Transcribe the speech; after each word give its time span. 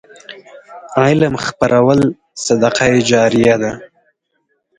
علم 1.01 1.33
خپرول 1.45 1.99
صدقه 2.45 2.85
جاریه 3.09 3.55
ده. 3.61 3.71